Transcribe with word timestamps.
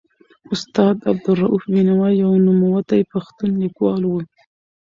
استاد 0.53 0.95
عبدالروف 1.11 1.63
بینوا 1.73 2.09
یو 2.23 2.31
نوموتی 2.45 3.01
پښتون 3.13 3.49
لیکوال 3.61 4.01
و. 4.05 4.11